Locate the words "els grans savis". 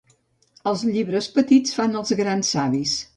2.01-2.95